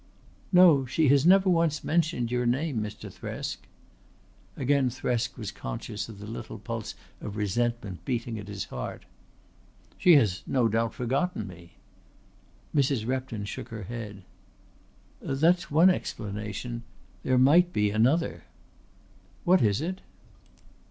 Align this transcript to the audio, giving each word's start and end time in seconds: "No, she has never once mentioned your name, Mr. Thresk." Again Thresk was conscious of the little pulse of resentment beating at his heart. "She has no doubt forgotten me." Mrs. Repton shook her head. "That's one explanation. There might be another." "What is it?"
"No, 0.51 0.87
she 0.87 1.09
has 1.09 1.27
never 1.27 1.47
once 1.47 1.83
mentioned 1.83 2.31
your 2.31 2.47
name, 2.47 2.81
Mr. 2.81 3.13
Thresk." 3.13 3.57
Again 4.57 4.89
Thresk 4.89 5.37
was 5.37 5.51
conscious 5.51 6.09
of 6.09 6.17
the 6.17 6.25
little 6.25 6.57
pulse 6.57 6.95
of 7.21 7.35
resentment 7.37 8.03
beating 8.03 8.39
at 8.39 8.47
his 8.47 8.63
heart. 8.65 9.05
"She 9.99 10.15
has 10.15 10.41
no 10.47 10.67
doubt 10.67 10.95
forgotten 10.95 11.45
me." 11.45 11.73
Mrs. 12.75 13.05
Repton 13.07 13.45
shook 13.45 13.69
her 13.69 13.83
head. 13.83 14.23
"That's 15.21 15.69
one 15.69 15.91
explanation. 15.91 16.81
There 17.21 17.37
might 17.37 17.71
be 17.71 17.91
another." 17.91 18.45
"What 19.43 19.61
is 19.61 19.81
it?" 19.81 20.01